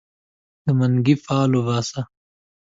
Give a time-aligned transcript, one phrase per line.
[0.63, 2.01] د منګې فال وباسه